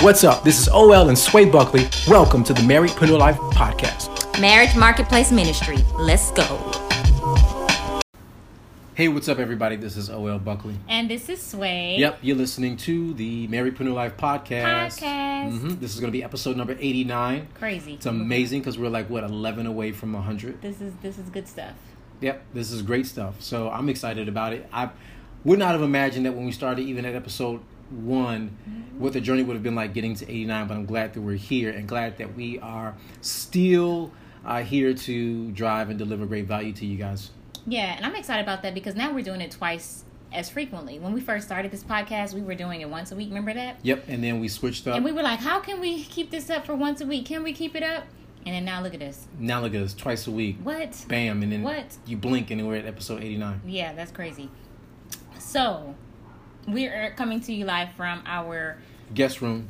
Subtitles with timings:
[0.00, 0.44] What's up?
[0.44, 1.88] This is OL and Sway Buckley.
[2.06, 4.40] Welcome to the Marriedpreneur Life Podcast.
[4.40, 5.78] Marriage Marketplace Ministry.
[5.98, 6.44] Let's go.
[8.94, 9.76] Hey, what's up, everybody?
[9.76, 10.74] This is OL Buckley.
[10.88, 11.96] And this is Sway.
[11.98, 14.64] Yep, you're listening to the Marriedpreneur Life Podcast.
[15.00, 15.60] Podcast.
[15.60, 17.48] Mhm, This is going to be episode number 89.
[17.54, 17.94] Crazy.
[17.94, 20.62] It's amazing because we're like, what, 11 away from 100?
[20.62, 21.74] This is this is good stuff.
[22.20, 23.40] Yep, this is great stuff.
[23.42, 24.68] So I'm excited about it.
[24.72, 24.90] I
[25.44, 27.60] would not have imagined that when we started, even at episode
[27.90, 28.56] one,
[28.98, 30.68] what the journey would have been like getting to 89.
[30.68, 34.12] But I'm glad that we're here and glad that we are still
[34.44, 37.30] uh, here to drive and deliver great value to you guys.
[37.66, 40.98] Yeah, and I'm excited about that because now we're doing it twice as frequently.
[40.98, 43.28] When we first started this podcast, we were doing it once a week.
[43.28, 43.76] Remember that?
[43.82, 44.94] Yep, and then we switched up.
[44.96, 47.26] And we were like, how can we keep this up for once a week?
[47.26, 48.04] Can we keep it up?
[48.44, 49.26] And then now look at this.
[49.40, 49.92] now look at this.
[49.94, 50.58] twice a week.
[50.62, 51.04] What?
[51.08, 51.96] Bam, and then What?
[52.06, 53.62] you blink and we're at episode 89.
[53.66, 54.48] Yeah, that's crazy.
[55.38, 55.96] So,
[56.66, 58.78] we are coming to you live from our
[59.14, 59.68] Guest room.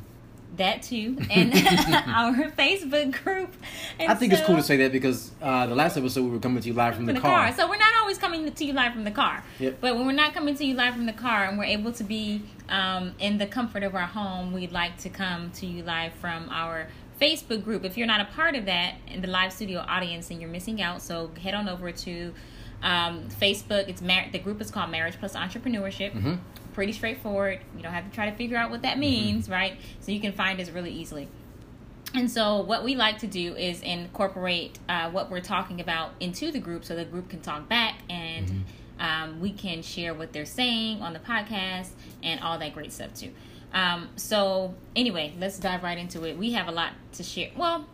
[0.55, 1.53] that too and
[2.07, 3.53] our Facebook group.
[3.99, 6.39] And I think it's cool to say that because uh, the last episode we were
[6.39, 7.53] coming to you live from, from the, car.
[7.53, 9.43] So we're not always coming to you live from the car.
[9.59, 9.77] Yep.
[9.81, 12.03] But when we're not coming to you live from the car and we're able to
[12.03, 16.13] be um, in the comfort of our home, we'd like to come to you live
[16.13, 16.87] from our
[17.21, 17.83] Facebook group.
[17.83, 20.81] If you're not a part of that in the live studio audience, then you're missing
[20.81, 21.01] out.
[21.01, 22.33] So head on over to
[22.83, 23.87] um, Facebook.
[23.87, 26.13] It's mar- the group is called Marriage Plus Entrepreneurship.
[26.13, 26.35] Mm-hmm.
[26.77, 27.59] Pretty straightforward.
[27.75, 29.79] You don't have to try to figure out what that means, right?
[29.99, 31.27] So you can find us really easily.
[32.13, 36.51] And so, what we like to do is incorporate uh, what we're talking about into
[36.51, 38.63] the group so the group can talk back and
[38.99, 41.89] um, we can share what they're saying on the podcast
[42.21, 43.31] and all that great stuff too.
[43.73, 46.37] Um, so, anyway, let's dive right into it.
[46.37, 47.49] We have a lot to share.
[47.57, 47.87] Well,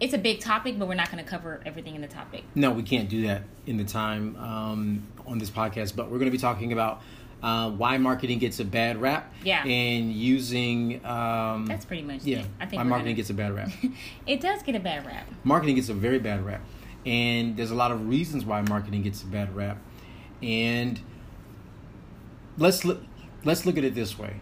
[0.00, 2.44] it's a big topic, but we're not going to cover everything in the topic.
[2.54, 6.30] No, we can't do that in the time um, on this podcast, but we're going
[6.30, 7.02] to be talking about
[7.42, 9.32] uh, why marketing gets a bad rap.
[9.42, 9.64] Yeah.
[9.64, 11.04] And using.
[11.04, 12.40] Um, That's pretty much yeah.
[12.40, 12.46] it.
[12.60, 13.70] I think why marketing gonna- gets a bad rap.
[14.26, 15.26] It does get a bad rap.
[15.44, 16.60] marketing gets a very bad rap.
[17.04, 19.78] And there's a lot of reasons why marketing gets a bad rap.
[20.42, 21.00] And
[22.58, 23.02] let's look,
[23.44, 24.40] let's look at it this way.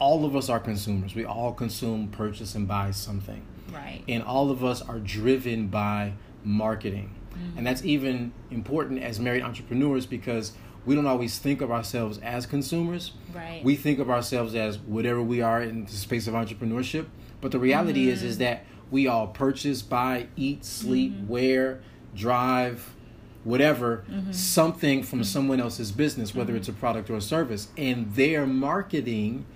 [0.00, 1.14] All of us are consumers.
[1.14, 3.46] We all consume, purchase, and buy something.
[3.74, 4.02] Right.
[4.08, 6.14] and all of us are driven by
[6.44, 7.14] marketing.
[7.32, 7.58] Mm-hmm.
[7.58, 10.52] And that's even important as married entrepreneurs because
[10.86, 13.12] we don't always think of ourselves as consumers.
[13.32, 13.64] Right.
[13.64, 17.06] we think of ourselves as whatever we are in the space of entrepreneurship.
[17.40, 18.44] But the reality is is mm-hmm.
[18.44, 21.28] that we all purchase buy eat sleep mm-hmm.
[21.28, 21.80] wear
[22.14, 22.94] drive
[23.42, 27.68] whatever something from someone else's business whether it's a product or a service.
[27.76, 29.46] And their marketing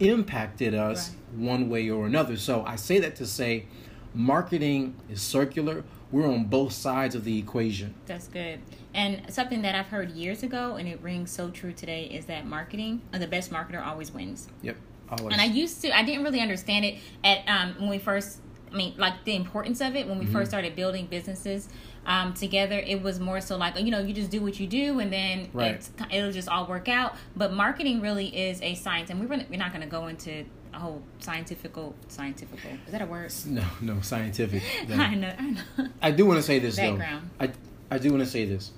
[0.00, 1.18] impacted us Right.
[1.36, 2.36] One way or another.
[2.36, 3.66] So I say that to say
[4.14, 5.84] marketing is circular.
[6.12, 7.94] We're on both sides of the equation.
[8.06, 8.60] That's good.
[8.94, 12.46] And something that I've heard years ago, and it rings so true today, is that
[12.46, 14.46] marketing, the best marketer always wins.
[14.62, 14.76] Yep.
[15.10, 15.32] Always.
[15.32, 18.38] And I used to, I didn't really understand it at um, when we first,
[18.72, 21.68] I mean, like the importance of it when we first started building businesses
[22.06, 22.78] um, together.
[22.78, 25.48] It was more so like, you know, you just do what you do, and then
[25.52, 25.74] Right.
[25.74, 27.16] it's, it'll just all work out.
[27.36, 30.44] But marketing really is a science, and we're we're not going to go into
[30.74, 32.70] a whole scientifical, scientifical.
[32.86, 33.32] Is that a word?
[33.46, 34.62] no, no, scientific.
[34.88, 34.96] No.
[34.96, 35.88] I know, I know.
[36.02, 37.30] I do want to say this Background.
[37.38, 37.46] though.
[37.46, 38.72] I I do want to say this.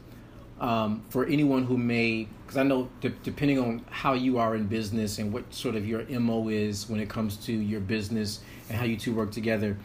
[0.61, 4.67] Um, for anyone who may, because I know de- depending on how you are in
[4.67, 8.41] business and what sort of your mo is when it comes to your business
[8.71, 9.77] and how you two work together,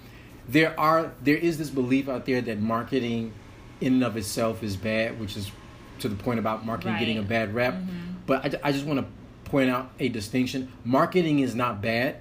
[0.47, 3.33] there are there is this belief out there that marketing,
[3.81, 5.51] in and of itself, is bad, which is
[5.99, 7.29] to the point about marketing getting a Right.
[7.29, 7.75] bad rap.
[8.25, 9.05] But I, I just want to
[9.51, 10.71] point out a distinction.
[10.85, 12.15] Marketing is not bad.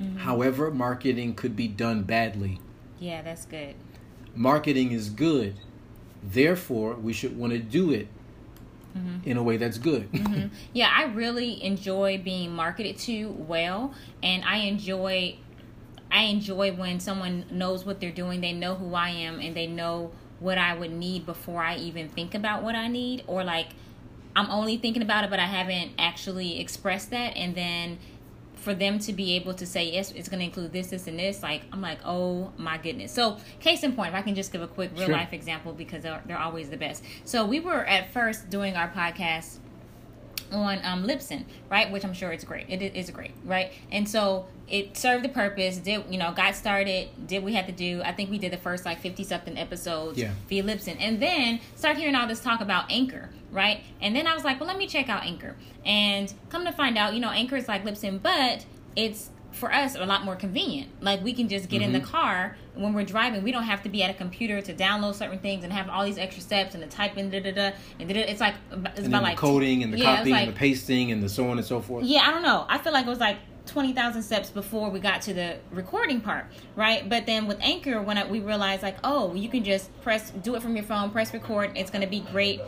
[0.00, 0.18] Mm-hmm.
[0.18, 2.60] However, marketing could be done badly
[2.98, 3.74] Yeah, that's good.
[4.34, 5.56] marketing is good.
[6.22, 8.08] Therefore, we should want to do it
[8.96, 9.28] mm-hmm.
[9.28, 10.10] in a way that's good.
[10.12, 10.48] Mm-hmm.
[10.72, 15.36] Yeah, I really enjoy being marketed to well, and I enjoy
[16.10, 19.66] I enjoy when someone knows what they're doing, they know who I am, and they
[19.66, 23.68] know what I would need before I even think about what I need, or like
[24.36, 27.98] I'm only thinking about it, but I haven't actually expressed that, and then
[28.54, 31.16] for them to be able to say yes it's going to include this this and
[31.20, 33.12] this like i'm like oh my goodness.
[33.12, 35.14] So case in point if i can just give a quick real Sure.
[35.14, 37.04] life example because they're, they're always the best.
[37.24, 39.58] So we were at first doing our podcast
[40.52, 41.90] on um, Libsyn, right?
[41.90, 42.66] Which I'm sure it's great.
[42.68, 43.72] It is great, right?
[43.90, 45.76] And so it served the purpose.
[45.78, 46.32] Did you know?
[46.32, 47.08] Got started.
[47.26, 48.02] Did we had to do?
[48.04, 50.32] I think we did the first like fifty something episodes Yeah.
[50.48, 53.82] via Libsyn, and then start hearing all this talk about Anchor, right?
[54.00, 55.54] And then I was like, well, let me check out Anchor,
[55.84, 58.64] and come to find out, you know, Anchor is like Libsyn, but
[58.96, 60.90] it's for us a lot more convenient.
[61.00, 62.10] Like we can just get in the Mm-hmm.
[62.10, 63.42] car when we're driving.
[63.42, 66.04] We don't have to be at a computer to download certain things and have all
[66.04, 68.20] these extra steps and to type in da da da and da da.
[68.20, 70.58] It's like it's And about like the coding and the yeah, copying like- and the
[70.58, 72.04] pasting and the so on and so forth.
[72.04, 72.66] yeah, I don't know.
[72.68, 76.20] I feel like it was like twenty thousand steps before we got to the recording
[76.20, 76.46] part,
[76.76, 77.08] right?
[77.08, 80.54] But then with Anchor, when I, we realized like, oh, you can just press, do
[80.54, 81.72] it from your phone, press record.
[81.74, 82.60] It's gonna be great.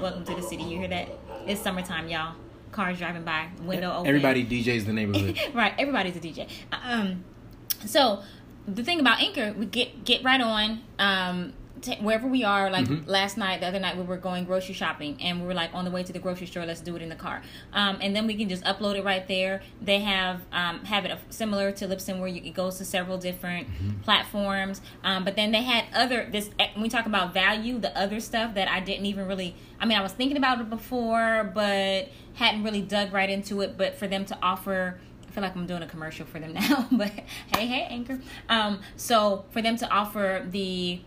[0.00, 0.62] Welcome to the city.
[0.64, 1.08] You hear that?
[1.46, 2.34] It's summertime, y'all.
[2.72, 4.06] Cars driving by, window open.
[4.08, 5.38] Everybody DJs the neighborhood.
[5.54, 6.48] right, everybody's a DJ.
[6.72, 7.24] Um,
[7.86, 8.22] so
[8.66, 11.52] the thing about Anchor, we get get right on um,
[11.82, 12.70] t- wherever we are.
[12.70, 13.08] Like Mm-hmm.
[13.08, 15.84] last night, the other night, we were going grocery shopping, and we were like on
[15.84, 16.64] the way to the grocery store.
[16.64, 17.42] Let's do it in the car,
[17.74, 19.60] um, and then we can just upload it right there.
[19.82, 23.68] They have um, have it similar to Libsyn, where you, it goes to several different
[23.68, 24.00] Mm-hmm.
[24.00, 24.80] platforms.
[25.02, 28.20] Um, but then they had other this eh, when we talk about value, the other
[28.20, 29.54] stuff that I didn't even really.
[29.78, 33.76] I mean, I was thinking about it before, but hadn't really dug right into it.
[33.76, 34.98] But for them to offer
[35.34, 38.20] feel like I'm doing a commercial for them now, but hey, hey, Anchor.
[38.48, 41.00] Um, so for them to offer the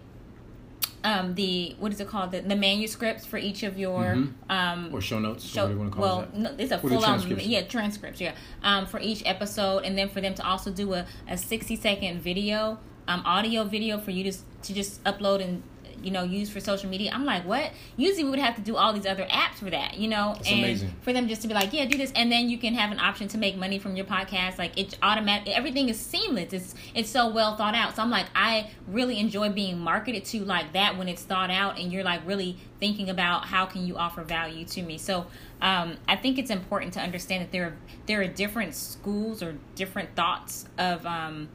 [1.04, 4.34] um the what is it called the, the manuscripts for each of your Mhm.
[4.50, 6.80] um or show notes, show or whatever you want to call well no, it's a
[6.80, 8.34] full on yeah transcripts yeah
[8.64, 12.22] um for each episode and then for them to also do a, a 60 second
[12.22, 15.62] video um audio video for you to to just upload and
[16.04, 17.72] you know use for social media i'm like what?
[17.96, 20.34] Usually we would have to do all these other apps for that you know?
[20.36, 20.94] That's and amazing.
[21.02, 22.12] for them just to be like yeah do this.
[22.16, 24.58] And then you can have an option to make money from your podcast.
[24.58, 26.54] Like it's automatic everything is seamless.
[26.54, 27.96] It's it's so well thought out.
[27.96, 31.80] So i'm like i really enjoy being marketed to like that when it's thought out
[31.80, 34.98] and you're like really thinking about how can you offer value to me.
[34.98, 35.28] So
[35.62, 37.74] um, i think it's important to understand that there are
[38.06, 41.50] there are different schools or different thoughts of um,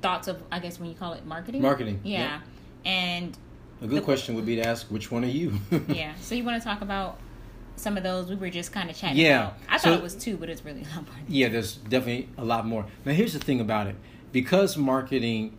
[0.00, 1.62] thoughts of i guess when you call it marketing?
[1.62, 2.40] Marketing, yeah, yeah.
[2.84, 3.36] And
[3.80, 5.52] A good question would be to ask, which one are you?
[5.88, 7.18] yeah so you want to talk about
[7.76, 9.40] some of those we were just kind of chatting Yeah.
[9.48, 9.54] about.
[9.68, 12.28] i So- thought it was two but it's really a lot more Yeah, there's definitely
[12.38, 12.86] a lot more.
[13.04, 13.96] Now, here's the thing about it
[14.32, 15.56] because marketing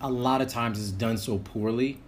[0.00, 2.00] a lot of times is done so poorly,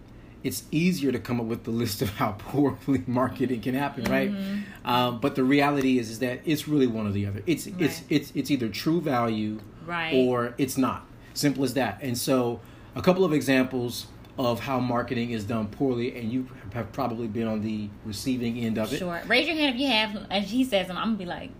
[0.42, 4.30] it's easier to come up with the list of how poorly marketing can happen, right?
[4.32, 4.60] Mm-hmm.
[4.88, 7.42] Um, but the reality is, is that it's really one or the other.
[7.46, 10.14] It's it's it's it's either true value Right.
[10.14, 11.06] or it's not.
[11.34, 11.98] Simple as that.
[12.02, 12.60] And so,
[12.94, 14.06] a couple of examples
[14.36, 18.78] of how marketing is done poorly, and you have probably been on the receiving end
[18.78, 18.98] of it.
[18.98, 19.22] Sure.
[19.26, 20.26] Raise your hand if you have.
[20.30, 21.50] As he says, I'm, I'm gonna be like,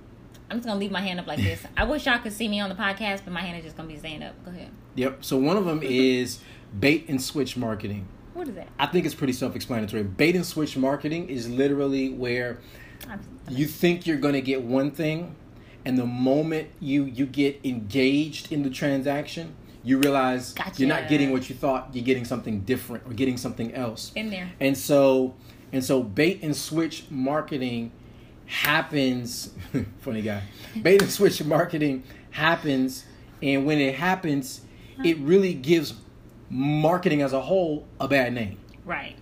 [0.51, 1.63] I'm just gonna leave my hand up like this.
[1.77, 3.89] I wish y'all could see me on the podcast, but my hand is just gonna
[3.89, 4.35] be staying up.
[4.45, 4.71] Go ahead.
[4.97, 5.25] Yep.
[5.25, 6.41] So one of them is
[6.79, 8.09] bait and switch marketing.
[8.35, 8.69] What is that?
[8.79, 10.03] I think it's pretty self-explanatory.
[10.03, 12.59] Bait and switch marketing is literally where
[13.49, 15.37] you think you're going to get one thing
[15.85, 19.55] and the moment you you get engaged in the transaction,
[19.85, 20.81] you realize Gotcha.
[20.81, 24.13] you're not getting what you thought, you're getting something different or getting something else.
[24.17, 24.51] in there.
[24.61, 25.35] And so
[25.73, 27.93] and so bait and switch marketing
[28.47, 29.53] happens
[30.01, 30.43] funny guy.
[30.81, 33.05] Bait and switch marketing happens
[33.43, 34.63] and when it happens,
[35.05, 35.95] it really gives
[36.49, 38.59] marketing as a whole a bad name.
[38.85, 39.17] Right.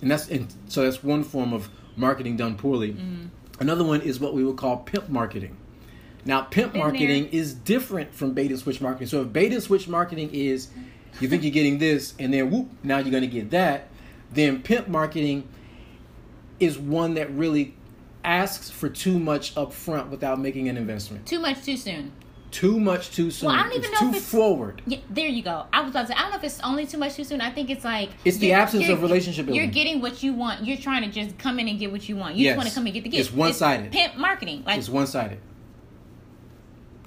[0.00, 2.92] And that's and so that's one form of marketing done poorly.
[2.92, 3.26] Mm-hmm.
[3.60, 5.56] Another one is what we would call pimp marketing.
[6.26, 9.08] Now, pimp marketing is different from bait and switch marketing.
[9.08, 10.68] So if bait and switch marketing is
[11.20, 13.88] you think you're getting this and then whoop, now you're going to get that,
[14.32, 15.46] then pimp marketing
[16.60, 17.74] is one that really
[18.24, 21.26] asks for too much up front without making an investment.
[21.26, 22.12] Too much too soon.
[22.50, 23.48] Too much too soon.
[23.48, 24.80] Well, I don't even it's know too if it's- forward.
[24.86, 25.66] Yeah, there you go.
[25.72, 27.40] I was about to say, I don't know if it's only too much too soon.
[27.40, 30.64] I think it's like It's the absence of relationship You're getting what you want.
[30.64, 32.36] You're trying to just come in and get what you want.
[32.36, 32.52] You Yes.
[32.52, 33.28] just want to come and get the gift.
[33.28, 33.90] It's one-sided.
[33.92, 34.62] pimp marketing.
[34.64, 35.38] Like It's one sided.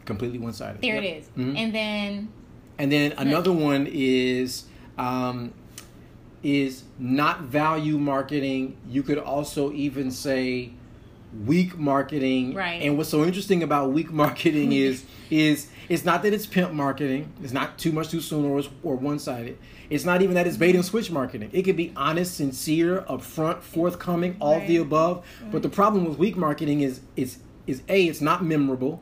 [0.07, 0.81] Completely one sided.
[0.81, 1.25] there it is.
[1.37, 1.55] Mhm.
[1.57, 2.29] And then
[2.79, 4.63] And then another one is
[4.97, 5.51] um,
[6.43, 8.75] is not value marketing.
[8.89, 10.71] You could also even say
[11.45, 12.53] weak marketing.
[12.53, 12.81] Right.
[12.81, 17.31] And what's so interesting about weak marketing is is it's not that it's pimp marketing.
[17.43, 19.57] It's not too much too soon or or one sided.
[19.89, 21.49] It's not even that it's bait and switch marketing.
[21.53, 24.85] It could be honest, sincere, upfront, forthcoming, all of the Right.
[24.85, 25.25] above.
[25.51, 29.01] But the problem with weak marketing is is is a it's not memorable,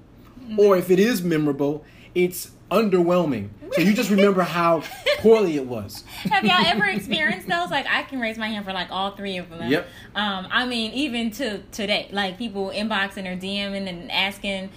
[0.57, 1.83] or if it is memorable,
[2.13, 3.49] it's underwhelming.
[3.73, 4.83] So you just remember how
[5.19, 6.03] poorly it was.
[6.23, 7.69] Have y'all ever experienced those?
[7.69, 9.69] Like I can raise my hand for like all three of them.
[9.69, 9.87] Yep.
[10.15, 14.69] Um, I mean, even to today, like people inboxing or DMing and asking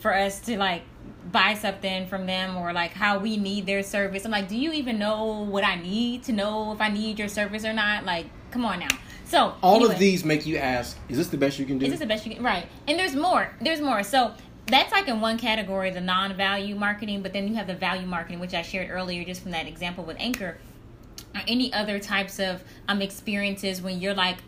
[0.00, 0.82] for us to like
[1.30, 4.24] buy something from them or like how we need their service.
[4.24, 7.28] I'm like, do you even know what I need to know if I need your
[7.28, 8.04] service or not?
[8.04, 8.88] Like, come on now.
[9.24, 11.86] So all anyway, of these make you ask, is this the best you can do?
[11.86, 12.44] Is this the best you can?
[12.44, 12.66] Right.
[12.86, 13.50] And there's more.
[13.62, 14.02] There's more.
[14.02, 14.34] So
[14.66, 17.22] that's like in one category, the non-value marketing.
[17.22, 20.04] But then you have the value marketing, which I shared earlier, just from that example
[20.04, 20.58] with Anchor.
[21.34, 24.38] Or any other types of um experiences when you're like,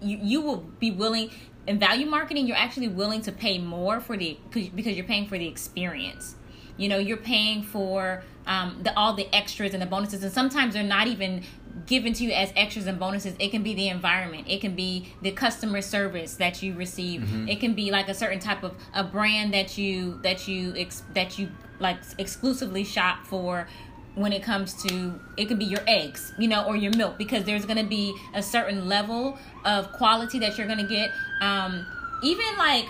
[0.00, 1.30] you you will be willing
[1.66, 2.46] in value marketing.
[2.46, 6.34] You're actually willing to pay more for the because you're paying for the experience.
[6.76, 10.74] You know, you're paying for um, the all the extras and the bonuses, and sometimes
[10.74, 11.42] they're not even
[11.86, 13.34] given to you as extras and bonuses.
[13.38, 14.46] It can be the environment.
[14.48, 17.22] It can be the customer service that you receive.
[17.22, 17.48] Mm-hmm.
[17.48, 21.02] It can be like a certain type of a brand that you that you ex,
[21.14, 23.68] that you like exclusively shop for
[24.14, 27.44] when it comes to it could be your eggs you know or your milk because
[27.44, 31.86] there's going to be a certain level of quality that you're going to get um
[32.22, 32.86] even like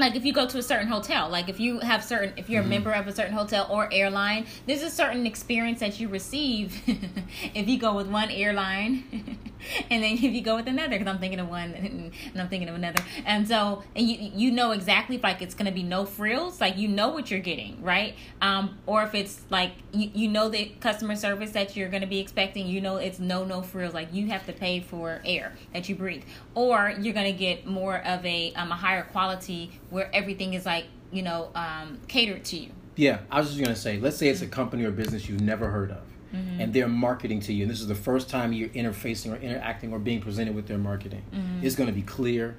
[0.00, 2.60] like if you go to a certain hotel like if you have certain if you're
[2.60, 2.70] a mm-hmm.
[2.70, 6.82] member of a certain hotel or airline there's a certain experience that you receive
[7.54, 9.38] if you go with one airline
[9.90, 12.68] and then if you go with another because i'm thinking of one and i'm thinking
[12.68, 13.02] of another.
[13.24, 16.76] And so and you you know exactly if like it's to be no frills like
[16.76, 18.14] you know what you're getting right?
[18.40, 22.18] Um or if it's like you, you know the customer service that you're to be
[22.18, 25.88] expecting you know it's no no frills like you have to pay for air that
[25.88, 26.24] you breathe.
[26.54, 30.86] Or you're to get more of a um, a higher quality where everything is like
[31.10, 32.70] you know um, catered to you.
[32.96, 35.70] Yeah, I was just gonna say, let's say it's a company or business you've never
[35.70, 36.02] heard of,
[36.34, 36.60] Mm-hmm.
[36.60, 39.92] and they're marketing to you, and this is the first time you're interfacing or interacting
[39.92, 41.22] or being presented with their marketing.
[41.32, 41.66] Mm-hmm.
[41.66, 42.56] It's gonna be clear.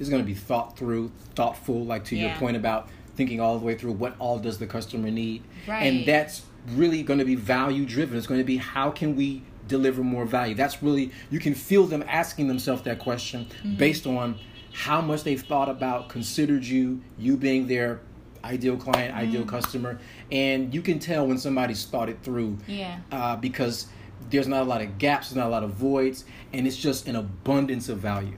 [0.00, 1.84] It's gonna be thought through, thoughtful.
[1.84, 5.10] Like to your point about thinking all the way through what all does the customer
[5.10, 5.82] need, Right.
[5.86, 8.16] and that's really going to be value driven.
[8.18, 10.54] It's going to be how can we deliver more value.
[10.54, 13.76] That's really you can feel them asking themselves that question Mm-hmm.
[13.76, 14.36] based on
[14.72, 18.00] how much they've thought about, considered you, you being their
[18.44, 19.50] ideal client, ideal Mm-hmm.
[19.50, 19.98] customer,
[20.30, 22.58] and you can tell when somebody's thought it through.
[22.66, 22.98] Yeah.
[23.10, 23.86] Uh, because
[24.30, 27.08] there's not a lot of gaps, there's not a lot of voids, and it's just
[27.08, 28.36] an abundance of value.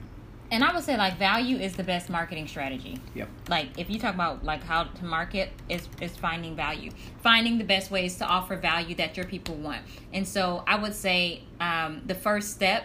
[0.51, 2.99] And I would say like value is the best marketing strategy.
[3.15, 3.27] Yep.
[3.49, 6.91] Like if you talk about like how to market is is finding value,
[7.23, 9.81] finding the best ways to offer value that your people want.
[10.13, 12.83] And so I would say um, the first step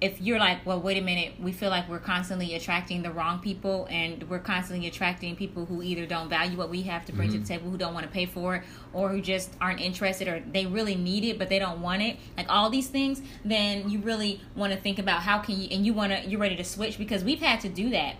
[0.00, 3.38] if you're like, well, wait a minute, we feel like we're constantly attracting the wrong
[3.38, 7.32] people and we're constantly attracting people who either don't value what we have to bring
[7.32, 8.62] to the table, who don't want to pay for it,
[8.92, 12.18] or who just aren't interested or they really need it but they don't want it,
[12.36, 15.86] like all these things, then you really want to think about how can you and
[15.86, 18.16] you want to you're ready to switch because we've had to do that.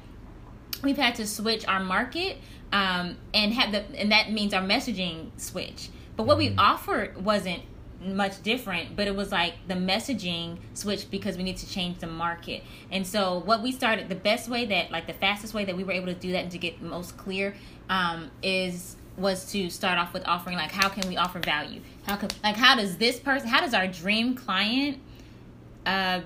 [0.82, 2.38] We've had to switch our market
[2.72, 5.90] um, and have the and that means our messaging switch.
[6.16, 7.62] But what we offered wasn't
[8.00, 12.06] much different, but it was like the messaging switched because we need to change the
[12.06, 12.62] market.
[12.90, 15.84] And so what we started, the best way that, like the fastest way that we
[15.84, 17.54] were able to do that and to get most clear,
[17.88, 21.80] um, is was to start off with offering like how can we offer value?
[22.06, 24.98] How can like how does this person, how does our dream client,
[25.86, 26.20] uh,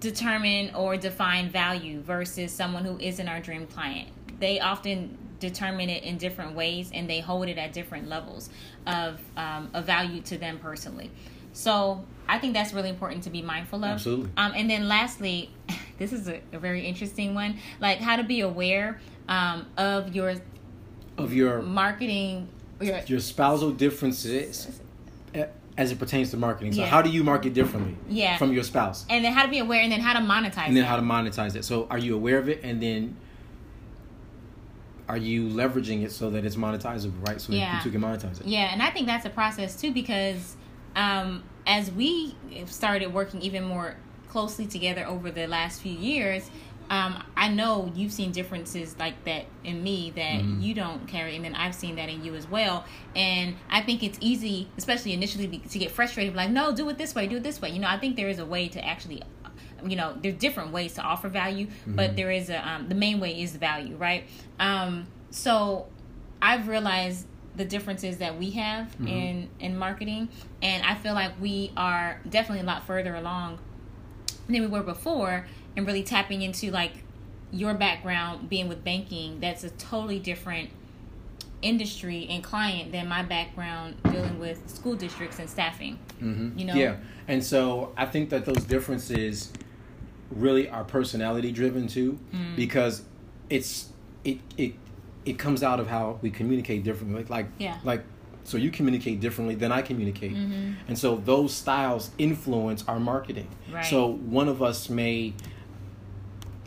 [0.00, 4.08] determine or define value versus someone who isn't our dream client?
[4.40, 8.50] They often determine it in different ways and they hold it at different levels
[8.86, 11.10] of um, of value to them personally.
[11.52, 13.92] So I think that's really important to be mindful of.
[13.92, 14.30] Absolutely.
[14.36, 15.50] Um, and then lastly,
[15.98, 20.34] this is a, a very interesting one, like how to be aware um, of your
[21.16, 22.48] Of your marketing.
[22.80, 24.80] Your, your spousal differences
[25.76, 26.72] as it pertains to marketing.
[26.72, 26.86] So Yeah.
[26.88, 28.36] how do you market differently Yeah.
[28.36, 29.06] from your spouse?
[29.08, 30.66] and then how to be aware, and then how to monetize.
[30.66, 30.86] and then it.
[30.86, 31.64] how to monetize it.
[31.64, 33.16] So are you aware of it and then
[35.08, 37.40] are you leveraging it so that it's monetizable, right?
[37.40, 37.76] So Yeah.
[37.76, 38.46] that you can monetize it.
[38.46, 40.56] Yeah, and I think that's a process too because
[40.96, 42.34] um, as we
[42.66, 43.96] started working even more
[44.28, 46.50] closely together over the last few years,
[46.90, 51.44] um, I know you've seen differences like that in me that you don't carry, and
[51.44, 52.86] then I've seen that in you as well.
[53.14, 57.14] And I think it's easy, especially initially, to get frustrated, like, no, do it this
[57.14, 57.70] way, do it this way.
[57.70, 59.22] You know, I think there is a way to actually
[59.86, 63.20] you know there's different ways to offer value but there is a um, the main
[63.20, 64.24] way is value right?
[64.58, 65.86] Um so
[66.40, 70.28] i've realized the differences that we have in in marketing
[70.62, 73.58] and i feel like we are definitely a lot further along
[74.48, 76.92] than we were before and really tapping into like
[77.50, 79.40] your background being with banking.
[79.40, 80.70] That's a totally different
[81.60, 85.98] industry and client than my background dealing with school districts and staffing
[86.56, 86.74] you know?
[86.74, 86.96] Yeah.
[87.26, 89.52] And so I think that those differences
[90.30, 92.56] really are personality driven too Mm.
[92.56, 93.02] because
[93.50, 93.88] it's
[94.24, 94.74] it it
[95.24, 97.20] it comes out of how we communicate differently.
[97.22, 97.76] Like like Yeah.
[97.84, 98.02] like
[98.44, 100.32] so you communicate differently than I communicate.
[100.34, 103.48] And so those styles influence our marketing.
[103.70, 103.84] Right.
[103.84, 105.34] So one of us may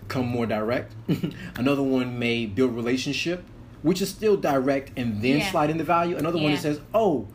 [0.08, 0.94] come more direct.
[1.56, 3.44] Another one may build relationship,
[3.82, 5.52] which is still direct and then Yeah.
[5.52, 6.18] slide into value.
[6.18, 7.28] Another one that says, "Oh,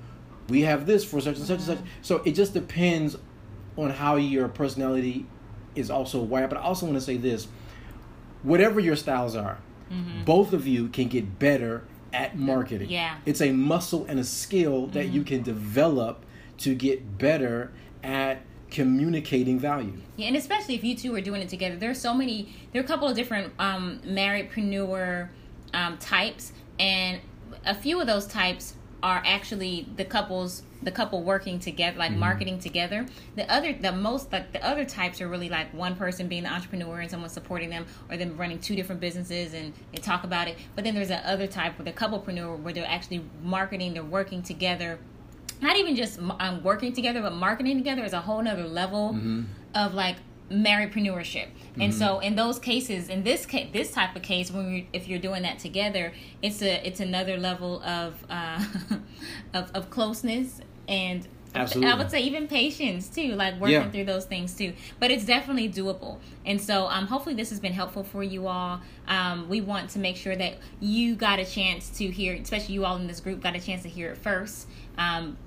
[0.49, 3.17] we have this for such and such and such." So it just depends
[3.77, 5.27] on how your personality
[5.77, 6.51] is also wired.
[6.51, 7.49] But I also want to say this:
[8.43, 9.59] whatever your styles are,
[9.91, 10.25] mm-hmm.
[10.25, 12.91] both of you can get better at marketing.
[12.91, 15.15] Yeah, it's a muscle and a skill that mm-hmm.
[15.15, 16.25] you can develop
[16.59, 18.41] to get better at
[18.71, 20.01] communicating value.
[20.17, 21.77] Yeah, and especially if you two are doing it together.
[21.77, 22.55] There's so many.
[22.73, 25.29] There are a couple of different um, marriedpreneur
[25.75, 27.21] um, types, and
[27.65, 32.21] a few of those types are actually the couples the couple working together like mm-hmm.
[32.21, 36.29] marketing together the other the most like the other types are really like one person
[36.29, 39.99] being the entrepreneur and someone supporting them or them running two different businesses and they
[39.99, 43.25] talk about it but then there's that other type with a couplepreneur where they're actually
[43.43, 44.99] marketing they're working together
[45.61, 49.43] not even just um, working together but marketing together is a whole nother level mm-hmm.
[49.75, 50.17] of like
[50.51, 51.81] marriedpreneurship mm-hmm.
[51.81, 55.09] and so in those cases in this case this type of case when you if
[55.09, 58.65] you're doing that together it's a it's another level of uh
[59.55, 61.27] of, of closeness and
[61.57, 61.91] Absolutely.
[61.91, 63.91] I would say even patience too, like working yeah.
[63.91, 64.75] through those things too.
[65.01, 66.19] But it's definitely doable.
[66.45, 68.81] And so um, hopefully this has been helpful for you all.
[69.09, 72.85] Um, we want to make sure that you got a chance to hear, especially you
[72.85, 74.69] all in this group got a chance to hear it first.
[74.99, 75.39] Um,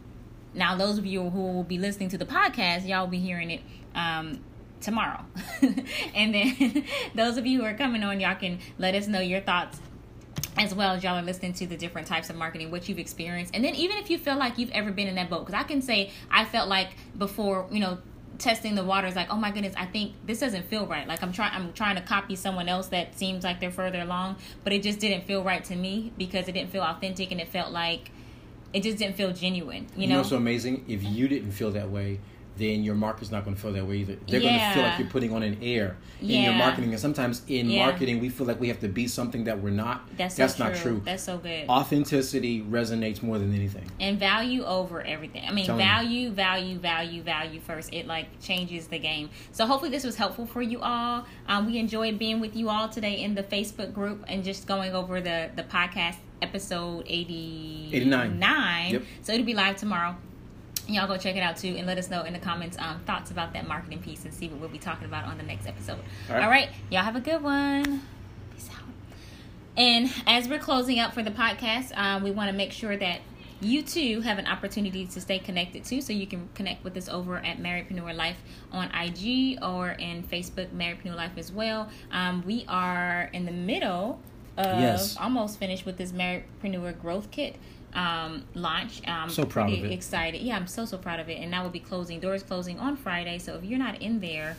[0.53, 3.51] now, those of you who will be listening to the podcast, y'all will be hearing
[3.51, 3.62] it
[3.94, 4.39] um,
[4.81, 5.24] tomorrow.
[6.15, 9.41] and then those of you who are coming on, y'all can let us know your
[9.41, 9.79] thoughts
[10.57, 13.55] as well as y'all are listening to the different types of marketing, what you've experienced.
[13.55, 15.63] And then even if you feel like you've ever been in that boat, because I
[15.63, 18.00] can say I felt like before, you know,
[18.39, 21.33] testing the waters like oh my goodness i think this doesn't feel right like i'm
[21.33, 24.81] trying i'm trying to copy someone else that seems like they're further along but it
[24.81, 28.12] just didn't feel right to me because it didn't feel authentic and it felt like
[28.71, 30.17] it just didn't feel genuine you, you know?
[30.17, 32.17] know so amazing if you didn't feel that way
[32.58, 34.18] then your market's not going to feel that way either.
[34.27, 34.50] They're yeah.
[34.50, 36.44] going to feel like you're putting on an air in yeah.
[36.46, 36.91] your marketing.
[36.91, 37.86] And sometimes in yeah.
[37.86, 40.08] marketing, we feel like we have to be something that we're not.
[40.18, 40.91] That's, That's so not true.
[40.91, 41.01] true.
[41.06, 41.70] That's so good.
[41.70, 43.89] Authenticity resonates more than anything.
[44.00, 45.44] And value over everything.
[45.48, 47.94] I mean, value, value, value, value first.
[47.94, 49.29] It like changes the game.
[49.53, 51.25] So hopefully this was helpful for you all.
[51.48, 54.94] Um, we enjoyed being with you all today in the Facebook group and just going
[54.94, 58.91] over the the podcast episode 80, 89.
[58.91, 59.03] Yep.
[59.22, 60.16] So it'll be live tomorrow
[60.94, 63.32] y'all go check it out too and let us know in the comments um, thoughts
[63.32, 66.00] about that marketing piece and see what we'll be talking about on the next episode.
[66.30, 66.70] All right, all right.
[66.90, 68.02] y'all have a good one.
[68.54, 68.84] Peace out.
[69.78, 73.22] And as we're closing up for the podcast um, we want to make sure that
[73.62, 77.10] you too have an opportunity to stay connected too so you can connect with us
[77.10, 78.38] over at marriedpreneur life
[78.72, 81.90] on ig or in facebook marriedpreneur life as well.
[82.12, 84.20] Um, we are in the middle
[84.58, 85.18] of yes.
[85.18, 87.56] almost finished with this marriedpreneur growth kit
[87.94, 89.02] um, launch.
[89.08, 89.92] I'm so proud of it.
[89.92, 90.42] Excited.
[90.42, 91.40] Yeah, I'm so so proud of it.
[91.40, 93.40] And that will be closing doors closing on Friday.
[93.40, 94.56] So if you're not in there,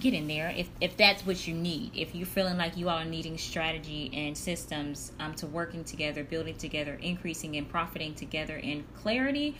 [0.00, 0.52] get in there.
[0.56, 1.92] If if that's what you need.
[1.94, 6.24] If you're feeling like you all are needing strategy and systems um, to working together,
[6.24, 9.56] building together, increasing and profiting together in clarity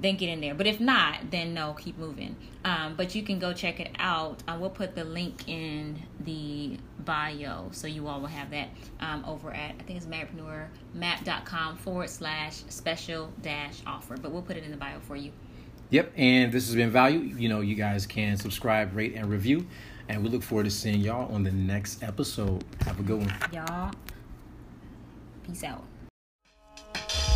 [0.00, 0.54] then get in there.
[0.54, 2.36] But if not, then no, keep moving.
[2.64, 4.42] Um, but you can go check it out.
[4.48, 8.68] I will put the link in the bio so you all will have that
[9.00, 14.16] um, over at I think it's marriedpreneurmap.com forward slash special dash offer.
[14.16, 15.32] But we'll put it in the bio for you.
[15.90, 17.20] Yep, and this has been value.
[17.20, 19.66] You know, you guys can subscribe, rate, and review.
[20.08, 22.64] And we look forward to seeing y'all on the next episode.
[22.80, 23.34] Have a good one.
[23.52, 23.92] Y'all,
[25.46, 25.84] peace out.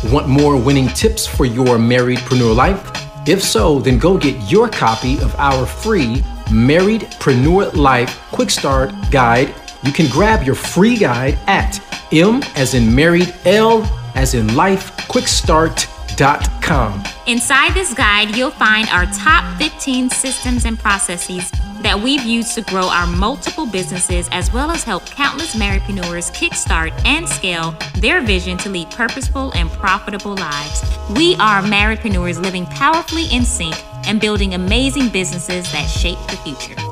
[0.05, 2.89] Want more winning tips for your marriedpreneur life?
[3.27, 9.53] If so, then go get your copy of our free Marriedpreneur Life Quick Start Guide.
[9.83, 11.81] You can grab your free guide at
[12.13, 13.83] M as in married, L
[14.15, 17.03] as in life, quickstart.com.
[17.27, 21.51] Inside this guide, you'll find our top 15 systems and processes
[21.89, 26.91] that we've used to grow our multiple businesses as well as help countless marriedpreneurs kickstart
[27.03, 30.83] and scale their vision to lead purposeful and profitable lives.
[31.15, 33.75] We are marriedpreneurs living powerfully in sync
[34.05, 36.88] and building amazing businesses that shape the future.